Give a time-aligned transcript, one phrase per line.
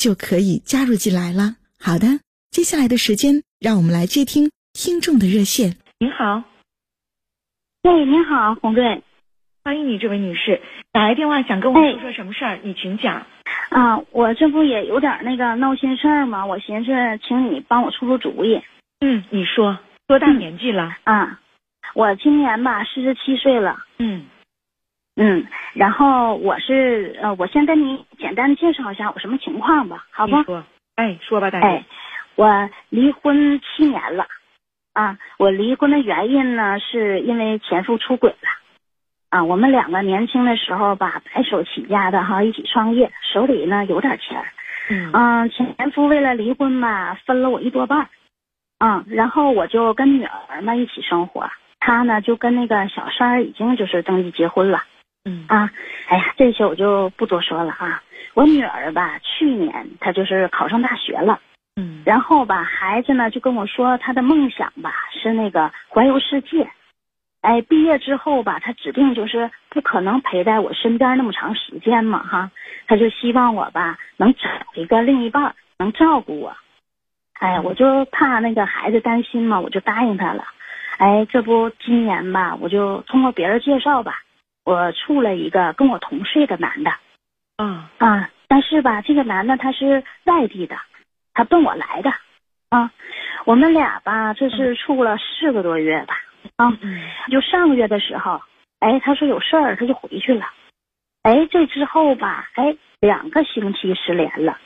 [0.00, 1.56] 就可以加入进来了。
[1.78, 2.06] 好的，
[2.50, 5.76] 接下来的时间，让我们来接听听众的热线。
[5.98, 6.42] 您好，
[7.82, 9.02] 喂，您好，洪瑞，
[9.62, 12.58] 欢迎你，这位女士，打来电话想跟我说说什么事儿？
[12.62, 13.26] 你请讲。
[13.68, 16.46] 啊，我这不也有点那个闹心事儿吗？
[16.46, 16.90] 我寻思
[17.28, 18.58] 请你帮我出出主意。
[19.00, 20.96] 嗯，你说，多大年纪了？
[21.04, 21.40] 啊。
[21.92, 24.24] 我今年吧四十七岁了，嗯，
[25.22, 30.42] 嗯，然后我是呃，我先跟你简单的介绍一下我什么情况吧，好不？
[30.44, 30.64] 说，
[30.96, 31.66] 哎，说吧，大姐。
[31.66, 31.84] 哎，
[32.36, 34.26] 我离婚七年了，
[34.94, 38.48] 啊，我离婚的原因呢是因为前夫出轨了，
[39.28, 44.42] 啊，我们两个年轻的时候吧白手起家的哈，一起创业，手里呢有点钱，
[45.12, 48.08] 嗯，前夫为了离婚吧分了我一多半，
[48.78, 51.50] 嗯，然后我就跟女儿嘛一起生活。
[51.82, 54.82] 他呢就跟那个小三儿已经就是登记结婚了，
[55.24, 55.44] 嗯。
[55.48, 55.70] 啊，
[56.08, 58.02] 哎呀，这些我就不多说了啊。
[58.34, 61.40] 我女儿吧，去年她就是考上大学了，
[61.76, 66.70] 嗯，然后吧，孩子呢就跟我说，她的梦想吧是那个环游世界，
[67.42, 72.50] 哎，毕业之后吧，他指定就是不可能陪在我身边那么长时间嘛哈，
[72.86, 76.56] 他就希望我吧能找一个另一半能照顾我，
[77.40, 80.44] 哎，我就怕那个孩子担心嘛，我就答应他了。
[80.98, 84.22] 哎，这不今年吧，我就通过别人介绍吧，
[84.64, 86.90] 我处了一个跟我同岁的男的，
[87.56, 90.76] 啊啊，但是吧，这个男的他是外地的，
[91.34, 92.10] 他奔我来的，
[92.68, 92.90] 啊，
[93.44, 96.14] 我们俩吧，这是处了四个多月吧，
[96.56, 96.72] 啊，
[97.30, 98.40] 就上个月的时候，
[98.80, 100.46] 哎，他说有事儿，他就回去了，
[101.22, 104.58] 哎，这之后吧，哎，两个星期失联了，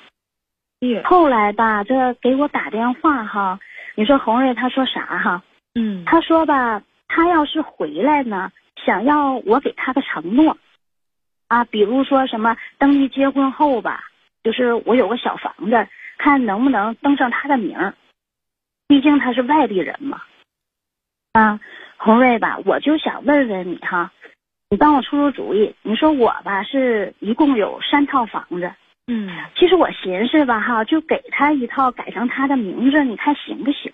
[1.05, 3.59] 后来吧，这给我打电话哈，
[3.95, 5.43] 你说红瑞他说啥哈？
[5.75, 10.57] 嗯，他说吧，他要是回来呢，想要我给他个承诺，
[11.49, 14.05] 啊，比如说什么登记结婚后吧，
[14.43, 17.95] 就是我有个小房子，看能不能登上他的名儿，
[18.87, 20.23] 毕竟他是外地人嘛。
[21.33, 21.61] 啊，
[21.97, 24.13] 红瑞吧，我就想问问你哈，
[24.71, 25.75] 你帮我出出主意。
[25.83, 28.73] 你说我吧是一共有三套房子，
[29.07, 33.93] 嗯，其实我寻思吧哈，就给他一套改成他的名字，你看行不行？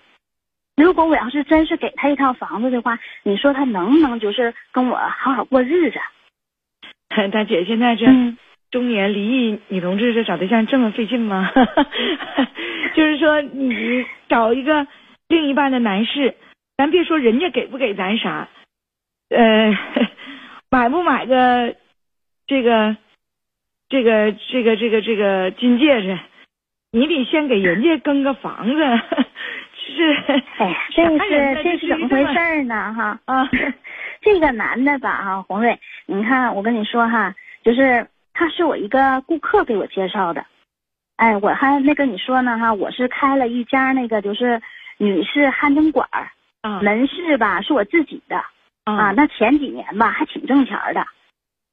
[0.75, 5.99] 如果我要是真是给他一套房子的话，你说他能不能就是跟我好好过日子？
[7.31, 8.05] 大姐，现在这
[8.71, 11.51] 中年离异女同志这找对象这么费劲吗？
[12.95, 14.87] 就是说你找一个
[15.27, 16.35] 另一半的男士，
[16.77, 18.47] 咱别说人家给不给咱啥，
[19.29, 19.77] 呃，
[20.71, 21.75] 买不买个
[22.47, 22.95] 这个
[23.89, 26.17] 这个这个这个这个金戒指，
[26.91, 28.81] 你得先给人家更个房子。
[29.91, 32.93] 是，哎， 这是这是怎么回事呢？
[32.93, 33.49] 哈啊，
[34.21, 40.45] 这个男的吧，哈，红瑞，你看我跟你说哈，就是他是我一个顾客给我介绍的，
[41.17, 44.61] 哎，我还没跟你说呢哈，我是开了一家那个就是
[44.97, 46.31] 女士汗蒸馆儿，
[46.81, 48.37] 门市吧是我自己的，
[48.85, 51.05] 啊，那前几年吧还挺挣钱的，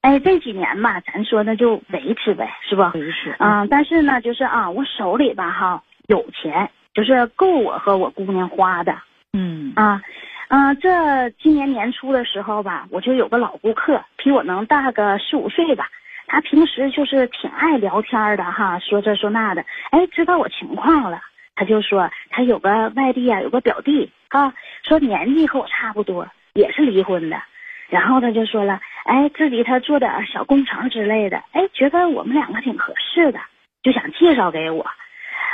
[0.02, 2.82] 哎，这几年吧咱说那就维持呗，是不？
[2.98, 6.71] 维持，嗯，但是呢，就是啊，我手里吧哈有钱。
[6.98, 8.92] 就是够我和我姑娘花的，
[9.33, 10.03] 嗯啊，
[10.48, 15.89] 嗯，这今年年初的时候吧，我就有个老顾客，比我能大个四五岁吧。
[16.27, 19.65] 他平时就是挺爱聊天的哈，说这说那的。
[19.92, 21.21] 哎，知道我情况了，
[21.54, 24.53] 他就说他有个外地啊，有个表弟啊，
[24.83, 27.41] 说年纪和我差不多，也是离婚的。
[27.89, 33.39] 然后他就说了，哎，自己他做点小工程之类的，哎，觉得我们两个挺合适的，
[33.84, 34.84] 就想介绍给我。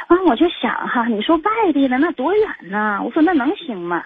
[0.08, 3.00] 完，我就想哈，你说外地的那多远呢？
[3.04, 4.04] 我说那能行吗？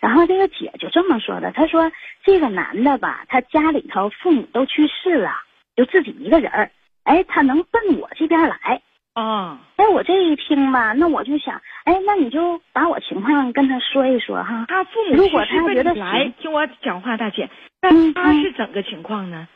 [0.00, 1.92] 然后这个姐就这么说的，她说
[2.24, 5.30] 这个男的吧，他家里头父母都去世了，
[5.76, 6.70] 就自己一个人儿，
[7.04, 8.82] 哎，他能奔我这边来。
[9.12, 14.64] 啊，哎，我这这一听吧，那我就想，哎，那你就把我情况跟他说一说哈。
[14.68, 17.50] 他父母如果他觉得来，听我讲话，大姐，
[17.82, 19.48] 那他是怎个情况呢？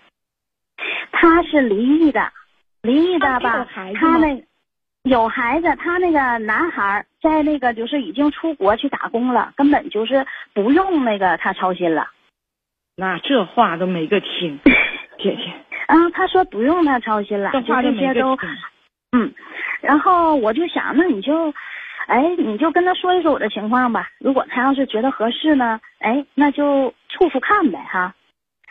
[1.12, 2.32] 他是离异的，
[2.82, 4.44] 离异的吧他那
[5.04, 12.08] 有孩子，他那个男孩在那个就是已经出国去打工了，根本就是不用那个他操心了。
[12.96, 14.58] 那这话都没个听，
[15.20, 15.52] 姐姐，
[15.88, 18.48] 嗯，他说不用他操心了，这就话这些都听。
[19.12, 19.34] 嗯，
[19.82, 21.52] 然后我就想，那你就，
[22.06, 24.08] 哎，你就跟他说一说我的情况吧。
[24.18, 28.14] 如果他要是觉得合适呢，哎，那就处处看呗哈。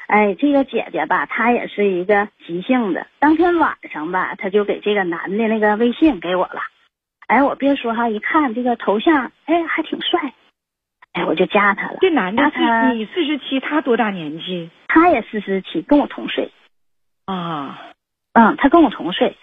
[0.08, 3.08] 哎，这个姐姐吧，她也是一个急性的。
[3.20, 6.62] 当天晚上吧，她就给这个男的那个微信给我了。
[7.28, 10.34] 哎，我别说哈，一看这个头像，哎，还挺帅。
[11.14, 11.98] 哎，我就加他了。
[12.02, 16.52] 这男的他是你四十七，他多大年纪他也四十七，跟我同岁。
[17.26, 17.80] 啊？
[18.34, 19.38] 嗯，他跟我同岁，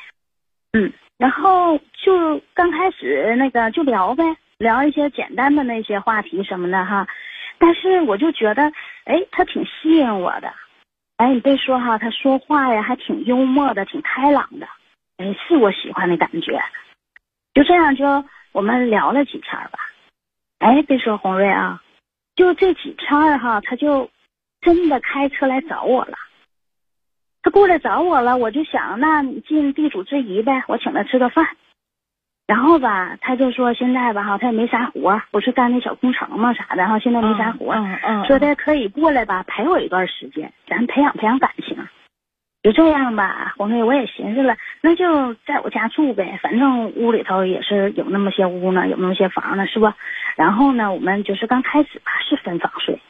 [0.73, 4.25] 嗯，然后就刚开始那个就聊呗，
[4.59, 7.07] 聊一些简单的那些话题什么的哈，
[7.61, 8.73] 但是我就觉得，
[9.05, 10.53] 哎，他挺吸引我的，
[11.19, 14.67] 哎，你别说哈，他说话呀还挺幽默的，挺开朗的，
[15.19, 16.59] 哎，是我喜欢的感觉，
[17.53, 19.79] 就这样就我们聊了几天吧，
[20.59, 21.83] 哎，别说红瑞啊，
[22.35, 24.11] 就这几天哈，他就
[24.63, 26.17] 真的开车来找我了。
[27.43, 31.57] 他过来找我了，我就想，那你尽地主之谊呗，我请他吃个饭。
[32.51, 41.77] 然后吧，他就说现在吧哈，他也没啥活儿，不是干那小工程嘛啥的哈，现在没啥活儿，嗯嗯，说他可以过来吧，陪我一段时间，咱培养培养感情。
[42.65, 49.93] 就这样吧，红妹我也寻思了，那就在我家住呗，反正屋里头也是有那么些屋呢，有那么些房呢，是不？
[50.35, 53.01] 然后呢，我们就是刚开始吧是分房睡，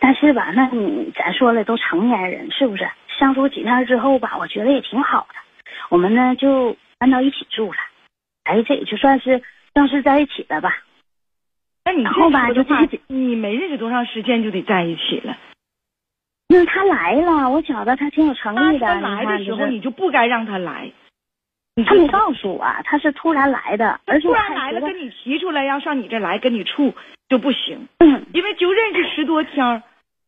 [0.00, 2.88] 但是吧，那你咱说了都成年人，是不是？
[3.20, 5.34] 相处几天之后吧，我觉得也挺好的，
[5.90, 7.78] 我们呢就搬到一起住了，
[8.44, 9.42] 哎，这也就算是
[9.74, 10.84] 正式在一起了吧。
[11.84, 15.36] 那你后吧就自己，你没认识多长时间就得在一起了。
[16.48, 18.86] 那他来了，我觉得他挺有诚意的。
[18.86, 20.92] 他来的时候，你就不该让他来。
[21.76, 26.94] 你他没告诉我，他是突然来的，而且突然来了跟你提出来要上你这来跟你处
[27.28, 29.82] 就不行，嗯，因为就认识十多天儿，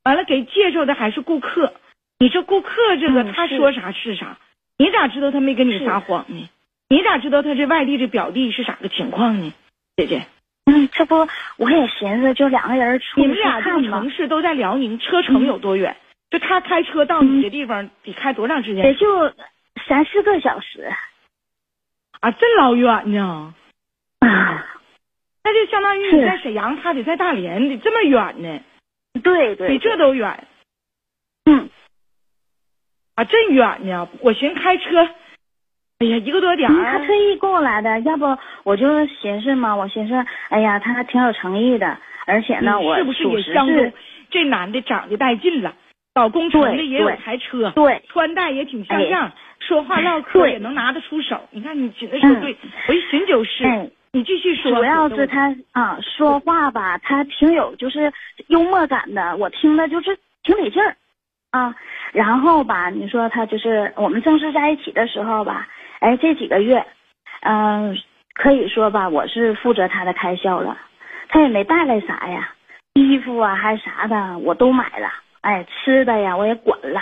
[0.05, 1.73] 完了给介绍的还是顾客。
[2.19, 4.39] 你这顾客这个嗯他说啥是啥，
[4.79, 6.49] 你咋知道他没跟你撒谎呢？
[6.89, 9.53] 你咋知道他这外地这表弟是啥个情况呢？
[9.97, 10.27] 姐姐，
[10.67, 15.97] 嗯，这不我也寻思，就两个人处一处你们俩这个看嘛城，市都在辽宁，车程有多远？
[16.31, 18.85] 就他开车到你这地方得开多长时间？
[18.85, 19.33] 也就
[19.89, 20.93] 三四个小时
[22.21, 23.55] 啊，这老远呢。
[24.21, 24.73] 啊。
[25.43, 28.61] 那就相当于你在沈阳，他得在大连，得这么远呢，
[29.23, 30.45] 对对，比这都远
[31.45, 31.71] 嗯，
[33.15, 34.09] 啊，真远呢。
[34.23, 35.09] 我寻思开车，
[35.99, 38.25] 哎呀，一个多点他特意过来的，要不
[38.65, 40.15] 我就寻思嘛，我寻思，
[40.51, 41.97] 哎呀，他挺有诚意的，
[42.27, 43.93] 而且呢，我是不是也相中
[44.31, 45.75] 这男的长得带劲了？
[46.15, 51.41] 搞工程的也有台车，对穿戴也挺像样，说话唠嗑也能拿得出手。
[51.51, 52.57] 你看你寻思说嗯对，
[52.89, 53.65] 我一寻就是。
[53.65, 53.89] 哎。
[54.13, 54.73] 你继续说。
[54.73, 58.11] 主要是他啊，说话吧，他挺有就是
[58.49, 60.97] 幽默感的，我听的就是挺得劲儿
[61.51, 61.75] 啊。
[62.13, 65.69] 然后吧，你说他就是我们正式在一起的时候吧，
[66.01, 66.85] 哎，这几个月，
[67.43, 67.97] 嗯、
[68.35, 70.77] 可以说吧，我是负责他的开销了，
[71.29, 72.51] 他也没带来啥呀，
[72.95, 75.09] 衣服啊还是啥的我都买了，
[75.41, 77.01] 哎，吃的呀我也管了。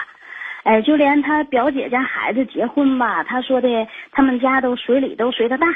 [0.63, 5.67] 哎，就连他表姐家孩子结婚吧，他说的他们家都随礼都随的大，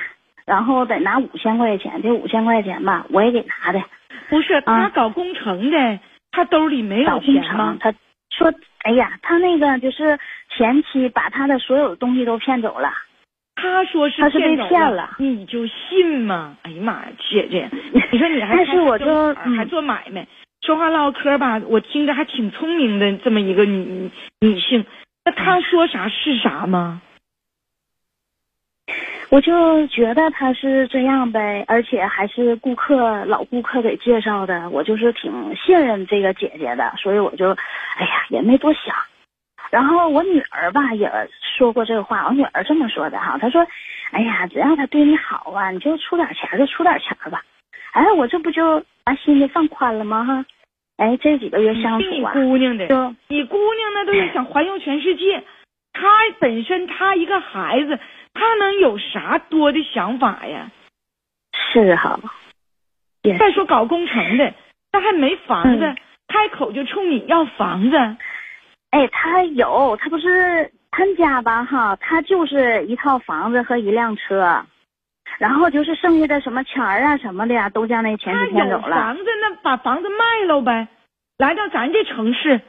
[0.47, 3.83] 然后得拿五千块钱，这五千块钱吧，我也给拿的。
[4.31, 5.99] 不是他啊搞工程的，
[6.31, 7.93] 他兜里没有工钱吗程，？
[7.93, 7.99] 他
[8.31, 8.53] 说，
[8.85, 10.19] 哎呀，他那个就是
[10.57, 12.91] 前妻把他的所有东西都骗走了。
[13.61, 16.57] 他说是他是被骗了你就信吗？
[16.63, 17.69] 哎呀妈呀，姐姐，
[18.13, 20.27] 你说你还但是我就还做买卖，
[20.63, 24.11] 说话唠嗑吧，我听着还挺聪明的，这么一个女
[24.41, 24.87] 女性，
[25.25, 27.03] 那他说啥是啥吗？
[29.31, 38.95] 我就觉得他是这样呗，而且还是顾客老顾客给介绍的，我就是挺信任这个姐姐的，所以我就，哎呀，也没多想。
[39.71, 41.11] 然后我女儿吧也
[41.57, 43.67] 说过这个话，我女儿这么说的哈，她说，
[44.13, 47.43] 哎呀，只要他对你好啊，你就出点钱就出点钱吧。
[47.93, 50.25] 哎，我这不就把心里放宽了吗？
[50.25, 50.45] 哈，
[50.97, 55.43] 哎，这几个月相你处啊，姑娘的，就你姑娘那都是想环游全世界，
[55.93, 56.09] 她
[56.39, 57.99] 本身她一个孩子，
[58.33, 60.71] 她能有啥多的想法呀？
[61.73, 62.19] 是哈，
[63.39, 64.55] 再说搞工程的，
[64.93, 65.97] 那还没房子，嗯
[66.29, 67.97] 开口就冲你要房子，
[68.91, 74.65] 哎，他有，他不是他家吧哈，他就是一套房子和一辆车，
[75.39, 78.97] 然后就是剩下的什么钱儿啊什么的呀，都将那前几天走了。
[78.97, 80.89] 房子那把房子卖了呗，
[81.37, 82.63] 来到咱这城市，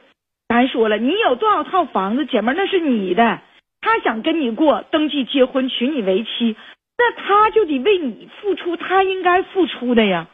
[0.48, 3.40] 咱说了，你有多少套房子，姐们那是你的。
[3.80, 6.54] 他想跟你过，登记结婚，娶你为妻，
[6.98, 10.28] 那他就得为你付出，他应该付出的呀。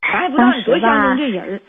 [0.00, 1.60] 咱也不知道你多相中这人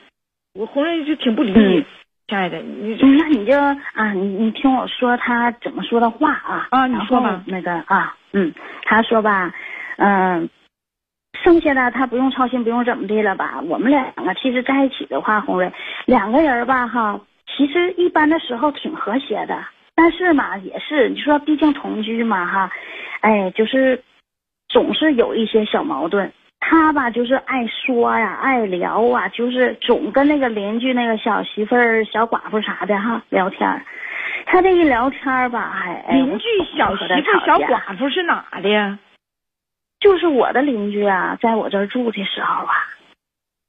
[0.54, 1.86] 我红人就挺不理解。
[2.28, 8.52] 亲爱的，你那你就啊，你你听我说他怎么说的话啊啊，你说吧，那个啊，嗯，
[8.84, 9.54] 他说吧，
[9.98, 10.50] 嗯，
[11.44, 13.62] 剩下的他不用操心，不用怎么的了吧？
[13.68, 15.72] 我们两个其实在一起的话，红瑞
[16.08, 17.22] 两个人吧哈，
[17.56, 19.64] 其实一般的时候挺和谐的，
[19.94, 22.72] 但是嘛，也是你说，毕竟同居嘛哈，
[23.22, 24.04] 哎，就是
[24.68, 26.34] 总是有一些小矛盾。
[26.68, 33.86] 他吧，就是爱说呀，爱聊啊，就是总跟那个邻居那个小媳妇儿、小寡妇啥的哈聊天。
[34.48, 36.46] 他这一聊天吧，还邻居
[36.76, 38.98] 小媳妇、小寡妇是哪的呀？
[40.00, 42.74] 就是我的邻居啊，在我这儿住的时候啊。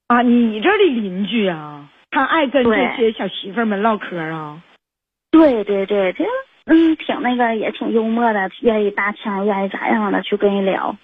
[0.09, 4.63] 啊，你这的邻居啊，他爱跟这些小媳妇们唠嗑啊。
[5.31, 6.25] 对对对，这
[6.65, 10.97] 嗯，挺那个，也挺幽默的，愿意搭腔，愿意咋样的去跟人聊。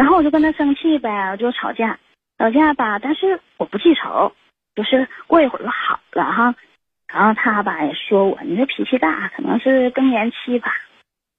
[0.00, 1.98] 然后我就跟他生气呗，我就吵架，
[2.38, 4.32] 吵架吧，但是我不记仇，
[4.74, 6.54] 就是过一会儿就好了哈。
[7.06, 10.72] 然后他吧也说我，你这脾气大，可能是更年期吧。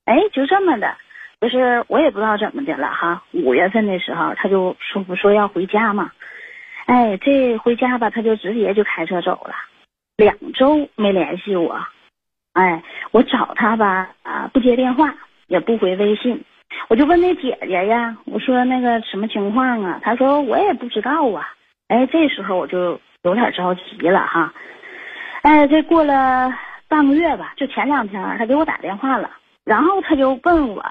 [0.06, 0.96] 哎，就这么的，
[1.40, 3.24] 就是我也不知道怎么的了哈。
[3.32, 6.12] 五月份的时候，他就说不说要回家嘛？
[6.86, 9.56] 哎，这回家吧，他就直接就开车走了，
[10.18, 11.84] 两周没联系我。
[12.54, 15.16] 哎，我找他吧啊，不接电话，
[15.48, 16.44] 也不回微信。
[16.88, 20.00] 我就问那姐姐呀，我说那个什么情况啊？
[20.04, 21.48] 她说我也不知道啊。
[21.88, 24.54] 哎，这时候我就有点着急了哈。
[25.42, 26.54] 哎，这过了
[26.88, 29.32] 半个月吧，就前两天他给我打电话了，
[29.64, 30.82] 然后他就问我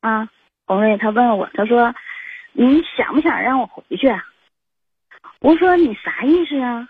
[0.00, 0.28] 啊，
[0.66, 1.94] 红瑞，他问我，他说
[2.52, 4.14] 你想不想让我回去？
[5.40, 6.88] 我说你啥意思啊？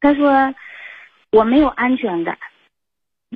[0.00, 0.54] 他说
[1.30, 2.38] 我没有安全感，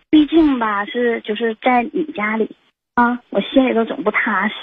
[0.08, 2.56] 毕竟吧是就是在你家里。
[3.00, 4.54] 啊，我心里头总不踏实。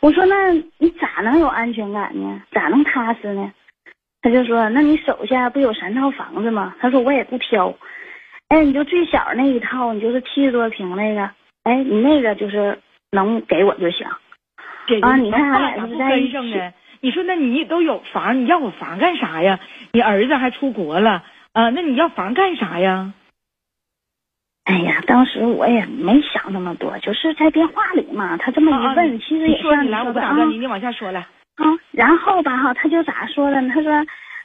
[0.00, 2.42] 我说，那你咋能有安全感呢？
[2.50, 3.52] 咋能踏实呢？
[4.20, 6.74] 他就说，那你手下不有三套房子吗？
[6.80, 7.72] 他说我也不挑。
[8.48, 11.30] 哎，你就最小那一套，你就是七十多平那个，
[11.62, 12.76] 哎，你那个就是
[13.12, 14.04] 能给我就行。
[15.02, 16.36] 啊，你看俺俩是在一起。
[17.00, 19.60] 你说，那你都有房，你要我房干啥呀？
[19.92, 21.22] 你儿子还出国了
[21.52, 21.70] 啊？
[21.70, 23.14] 那你要房干啥呀？
[24.70, 28.36] 哎呀，当时我也没想那么多，就是在电话里嘛。
[28.36, 31.18] 他这么一问，其实也算你来，我不打断你，你往下说来。
[31.56, 33.74] 啊，然后吧哈，他就咋说的呢？
[33.74, 33.92] 他说，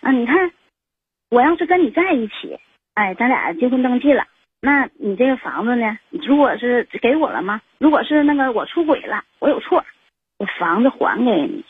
[0.01, 0.49] 啊，你看，
[1.29, 2.57] 我要是跟你在一起，
[2.95, 4.25] 哎，咱俩结婚登记了，
[4.61, 5.95] 那你这个房子呢？
[6.09, 7.61] 如果是给我了吗？
[7.77, 9.85] 如果是那个我出轨了，我有错，
[10.39, 11.63] 我房子还给你。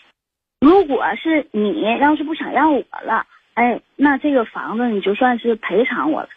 [0.61, 6.29] 如果是你要是不想要我了，哎，那这个房子你就算是赔偿我了。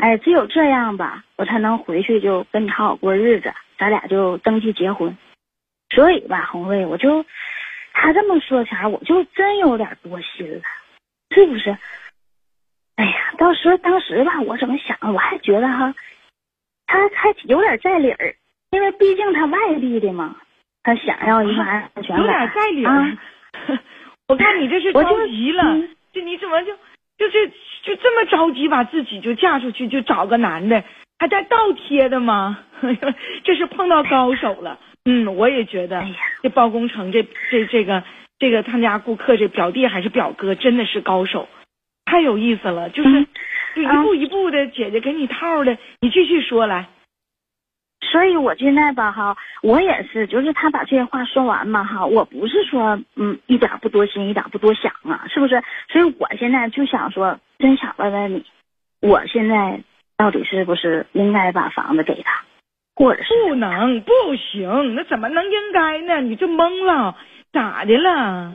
[0.00, 5.16] 哎，只有这样吧，我才能回去就跟你好好过日子，咱俩就登记结婚。
[5.94, 7.24] 所以吧，红瑞，我就
[7.92, 10.62] 他这么说前，我就真有点多心了，
[11.34, 11.76] 是不是？
[12.96, 14.96] 哎呀，到时当时吧，我怎么想？
[15.12, 15.94] 我还觉得哈，
[16.86, 18.34] 他还有点在理儿，
[18.70, 20.36] 因为毕竟他外地的嘛，
[20.82, 22.18] 他想要一个安全感。
[22.18, 23.18] 有点在理儿。
[24.28, 25.62] 我看你这是着急了，
[26.12, 26.72] 这你怎么就？
[27.18, 30.84] 就是就这么着急把自己就嫁出去就找个男的
[31.18, 32.58] 还带倒贴的吗？
[33.44, 34.78] 这是碰到高手了。
[35.04, 36.04] 嗯，我也觉得
[36.42, 38.02] 这包工程这这这个
[38.38, 41.48] 这个他家顾客这表弟还是表哥真的是高手，
[42.04, 42.90] 太有意思了。
[42.90, 43.26] 就是
[43.74, 46.88] 就一步一步的姐姐给你套的，你继续说来。
[48.10, 55.62] 所以我现在吧哈，我也是，就是他把这些话说完嘛哈，我不是说嗯一点不多心，一点不多想啊，是不是？
[55.88, 58.44] 所以我现在就想说，真想问问你，
[59.00, 59.80] 我现在
[60.16, 62.42] 到底是不是应该把房子给他，
[62.96, 64.96] 或者是不能不行？
[64.96, 66.20] 那怎么能应该呢？
[66.20, 67.16] 你就懵了，
[67.52, 68.54] 咋的了？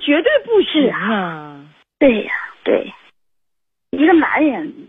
[0.00, 1.64] 绝对不行啊！
[2.00, 2.32] 对呀，
[2.64, 2.92] 对，
[3.90, 4.83] 一个男人。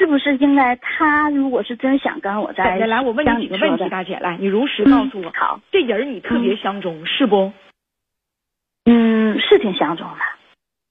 [0.00, 5.30] 是不是应该他如果是真想跟我在一起，来，我问你几个问题，大姐，来，你如实告诉我。
[5.34, 7.52] 好，这人你特别相中是不？
[8.86, 10.24] 嗯，是挺相中的。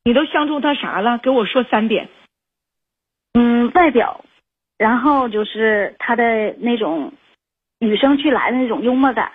[0.03, 1.17] 你都相中他啥了？
[1.17, 2.07] 给我说三点。
[3.33, 4.23] 嗯，外表，
[4.77, 7.11] 然后就是他的那种
[7.79, 9.31] 与生俱来的那种幽默感，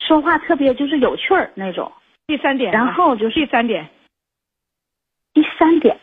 [0.00, 1.90] 说话特别就是有趣儿那种。
[2.26, 3.88] 第三点，然后就是第三点。
[5.32, 5.96] 第三点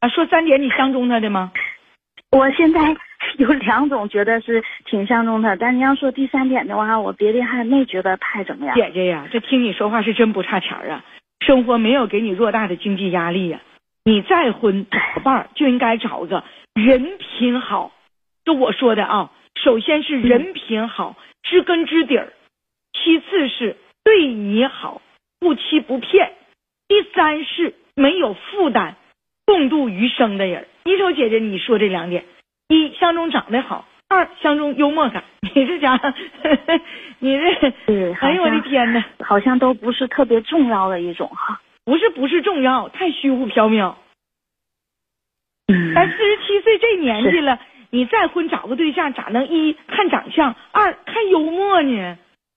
[0.00, 1.52] 啊，说三点，你相中他的吗？
[2.32, 2.80] 我现在
[3.38, 8.74] 有两种觉得是挺相中他，但你要说第三点的话，我别的还没觉得太怎么样。
[8.74, 11.04] 姐姐呀，这听你说话是真不差钱啊，
[11.40, 13.60] 生活没有给你偌大的经济压力呀。
[14.04, 17.92] 你再婚找个伴儿就应该找个人品好，
[18.44, 22.32] 就我说的啊，首先是人品好，知根知底儿，
[22.92, 25.02] 其次是对你好，
[25.40, 26.32] 不欺不骗，
[26.86, 28.94] 第三是没有负担，
[29.44, 30.68] 共度余生的人。
[30.86, 32.24] 你瞅姐姐，你说这两点。
[32.68, 35.24] 一相中长得好，二相中幽默感。
[35.42, 36.14] 你这家伙，
[37.18, 41.60] 你这，哎呦我的天哪，好像都不是特别重要的一种哈。
[41.84, 43.94] 不是不是重要，太虚无缥缈。
[45.66, 45.92] 嗯。
[45.92, 47.58] 咱四十七岁这年纪了，
[47.90, 52.16] 你再婚找个对象，咋能一看长相，二看幽默呢？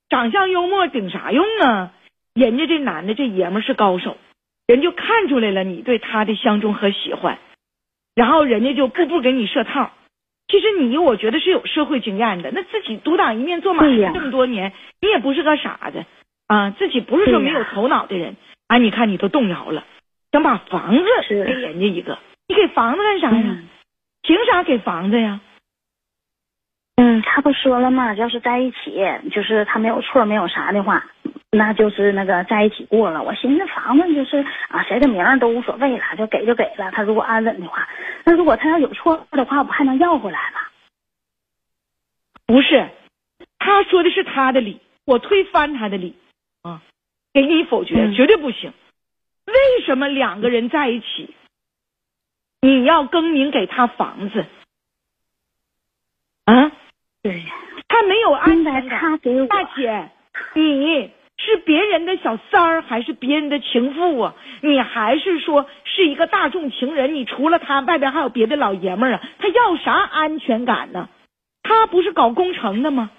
[0.09, 1.93] 长相幽默顶啥用啊？
[2.36, 4.17] 人家这男的这爷们是高手，
[4.67, 7.39] 人就看出来了你对他的相中和喜欢，
[8.19, 9.91] 然后人家就步步给你设套。
[10.49, 16.03] 其实你我觉得是有社会经验的，那自己独当一面做买卖这么多年，你也不是个傻子
[16.47, 18.35] 啊，自己不是说没有头脑的人
[18.67, 18.77] 啊。
[18.77, 19.85] 你看你都动摇了，
[20.33, 23.57] 想把房子给人家一个，你给房子干啥呀？
[24.21, 25.39] 凭啥给房子呀？
[26.97, 28.13] 嗯，他不说了吗？
[28.15, 31.05] 要是在一起，就是他没有错没有啥的话，
[31.51, 33.24] 那就是那个在一起过了。
[33.24, 36.91] 我寻思房子就是啊，谁的名都无所谓了，就给就给了。
[36.91, 37.89] 他如果安稳的话，
[38.24, 40.60] 那如果他要有错的话，我还能要回来吗？
[42.46, 42.89] 不是，
[43.58, 46.15] 他说的是他的理，我推翻他的理
[46.62, 46.82] 啊，
[47.34, 48.74] 给你否决，绝对不行。
[49.46, 51.34] 为什么两个人在一起，
[52.62, 54.46] 你要更名给他房子？
[56.46, 56.72] 啊？
[57.22, 57.44] 对，
[57.88, 59.20] 他没有安全感。
[59.48, 60.10] 大姐，
[60.53, 64.36] 你是别人的小三儿还是别人的情妇啊？
[64.62, 67.15] 你还是说是一个大众情人？
[67.15, 69.22] 你除了他，外边还有别的老爷们儿啊？
[69.39, 71.08] 他要啥安全感呢？
[71.63, 73.10] 他不是搞工程的吗？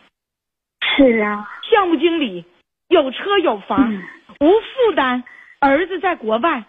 [0.96, 2.44] 是啊，项目经理，
[2.88, 3.92] 有车有房，
[4.40, 5.24] 无负担。
[5.58, 6.64] 儿子在国外，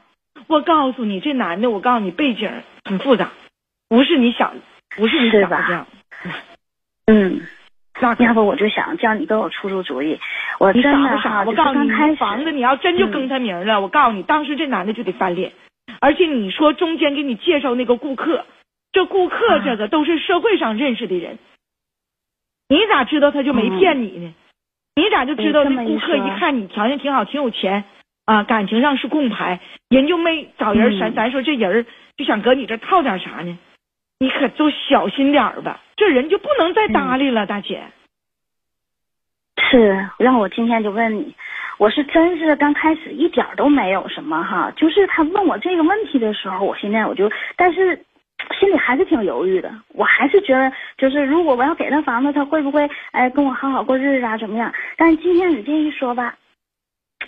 [0.48, 2.50] 我告诉你，这男的，我告诉你，背景
[2.86, 3.32] 很复杂，
[3.90, 4.54] 不是你想，
[4.96, 5.88] 不是你想的这样。
[7.08, 7.42] 嗯，
[8.20, 10.20] 要不我就想叫你给我出出主意。
[10.60, 15.52] 我真的傻，我告诉你，房子你要真就更他名了，我告诉你，当时这男的就得翻脸。
[16.00, 18.46] 而且你说中间给你介绍那个顾客，
[18.92, 21.38] 这顾客这个都是社会上认识的人，
[22.70, 24.34] 你咋知道他就没骗你呢？
[24.96, 27.84] 你咋就知道那顾客一看你条件挺好，挺有钱
[28.26, 29.60] 啊，感情上是共牌，
[29.90, 31.86] 人就没找人咱咱说这人
[32.18, 33.58] 就想搁你这套点啥呢？
[34.22, 37.82] 你可就小心点儿吧，这人就不能再搭理了，大姐。
[39.58, 41.34] 是，让我今天就问你，
[41.80, 47.96] 我是真是刚开始一点都没有什么哈，就是他问我这个问题的时候，我现在我就，但是
[48.60, 54.38] 心里还是挺犹豫的，我还是觉得，就是如果我要给他房子，他会不会哎跟我好好过日子啊？
[54.38, 54.72] 怎么样？
[54.98, 56.36] 但是今天你这一说吧，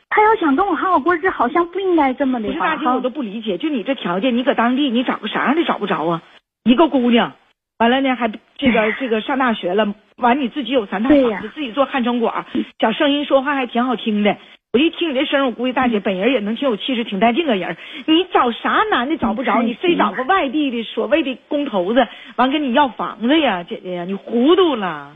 [0.09, 2.49] 他要想跟我好好过日子，好像不应该这么的。
[2.49, 6.21] 不是大姐，我都不理解，就你这条件，你搁当地你找个啥样的找不着啊？
[6.63, 7.33] 一个姑娘，
[7.77, 12.45] 完了呢，还这个这个上大学了，完你自己有三套房子，自己做汗蒸馆，
[12.79, 14.37] 小声音说话还挺好听的。
[14.71, 17.77] 我一听你这声，我估计大姐本人也能挺有气势，挺带劲个人。
[18.05, 25.11] 你找啥男的找不着，你非找个外地的所谓的工头子，完跟你要房子呀，姐姐呀，你糊涂了。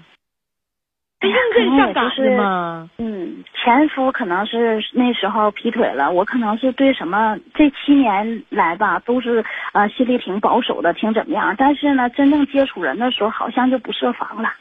[1.20, 1.36] 哎呀，
[1.78, 2.90] 上赶是吗？
[3.00, 11.56] 嗯，前夫可能是那时候劈腿了，我可能是对什么这七年来吧，都是呃心里挺保守的，挺怎么样。
[11.58, 14.54] 但是呢，真正接触人的时候，好像就不设防了。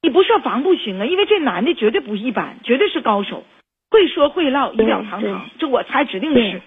[0.00, 3.44] 你不设防不行啊，因为这男的绝对不一般，绝对是高手，
[3.90, 6.62] 会说会唠，仪表堂堂，这我猜指定是。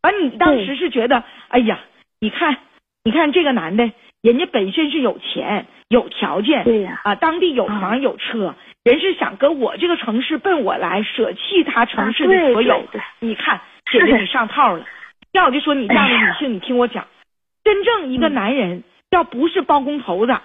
[0.00, 1.80] 而你当时是觉得，哎呀，
[2.20, 2.56] 你看，
[3.04, 3.92] 你看这个男的。
[4.22, 12.84] 人家本身是有钱有条件，对呀，啊，当地有房有车，人是想跟我这个城市奔我来，舍弃他城市的所有。
[13.20, 13.60] 你看，
[13.92, 14.84] 姐姐你上套了。
[15.32, 17.06] 要我就说你这样的女性，你听我讲，
[17.62, 20.36] 真正一个男人要不是包工头子，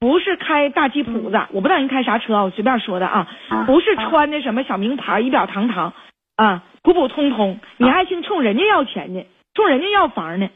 [0.00, 3.28] 不是开大吉普子，我不知道人开啥车啊，我随便说的啊，
[3.66, 5.92] 不是穿的什么小名牌，仪表堂堂
[6.36, 9.22] 啊，普普通通，你还净冲人家要钱呢，
[9.54, 10.48] 冲人家要房呢。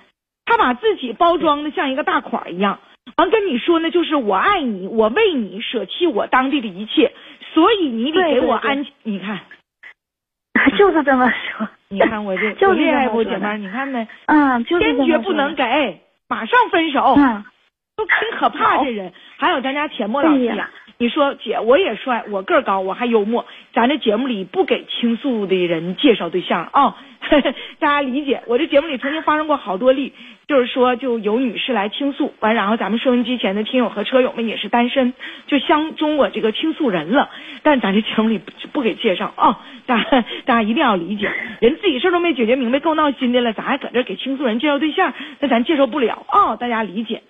[0.47, 2.79] 他把自己包装的像一个大款一样，
[3.17, 7.13] 完跟你说呢，就是我爱你，我为你舍弃我当地的一切，
[7.53, 8.85] 所以你得给我安。
[9.03, 9.41] 你看，
[10.77, 11.69] 就是这么说。
[11.89, 13.57] 你看我这 就厉害不，姐妹儿？
[13.57, 14.07] 你看没？
[14.27, 17.15] 嗯，坚决不能给，马上分手。
[17.17, 17.45] 嗯，
[17.97, 19.13] 都挺可怕这人。
[19.37, 20.51] 还有咱家钱墨老弟，
[20.99, 23.47] 你说姐，我也帅，我个儿高，我还幽默。
[23.73, 26.97] 咱这节目里不给倾诉的人介绍对象啊。
[27.79, 28.43] 大家理解。
[28.47, 30.13] 我这节目里曾经发生过好多例，
[30.47, 35.15] 就是说就有女士来倾诉完，然后咱们收音机前的听友和车友们也是单身，
[35.47, 37.31] 就相中我这个倾诉人了，
[37.63, 41.31] 但咱这节目里不不给介绍啊、 大家大家一定要理解，
[41.61, 45.13] 人自己事儿都没解决明白，够闹心的了，咱还搁这给倾诉人介绍对象？
[45.41, 47.23] 那咱介绍不了啊、大家理解。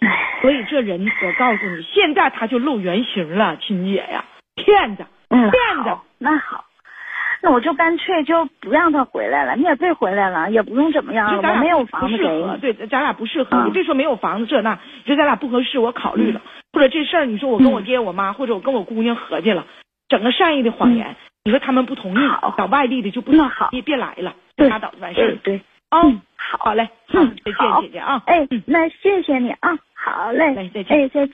[0.43, 4.25] 所以这人，我告诉你，现在他就露原形了，亲姐呀，
[4.57, 5.89] 骗子，嗯，骗子。
[5.91, 6.65] 好，那好，
[7.45, 12.73] 那我就干脆就不让他回来了，你也别回来了，也不用怎么样了，就咱俩我没有不房子适合，给你。
[12.73, 13.51] 对，咱俩不适合。
[13.59, 16.41] 嗯你别说没有房子这那，你说咱俩不合适，我考虑了。
[16.73, 19.67] 或者这事儿，你说我跟我嗯爹我妈，或者我跟我姑娘合计了，
[20.09, 26.01] 整个善意的谎言，你说他们不同意好，找外地的就不那好别别来了，对拉倒就完事儿对对，啊。
[26.03, 28.23] 嗯好嘞，好嗯，再见，姐姐啊。
[28.27, 31.31] 哎嗯，那谢谢你啊，好嘞，来再见哎，再见。